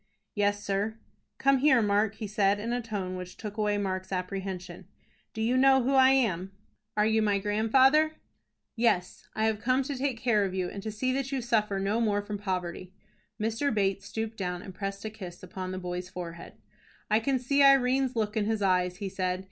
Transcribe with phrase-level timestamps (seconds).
[0.33, 0.95] "Yes, sir."
[1.37, 4.87] "Come here, Mark," he said, in a tone which took away Mark's apprehension.
[5.31, 6.53] "Do you know who I am?"
[6.97, 8.13] "Are you my grandfather?"
[8.75, 11.77] "Yes, I have come to take care of you, and to see that you suffer
[11.77, 12.95] no more from poverty."
[13.39, 13.71] Mr.
[13.71, 16.53] Bates stooped down and pressed a kiss upon the boy's forehead.
[17.11, 19.39] "I can see Irene's look in his eyes," he said.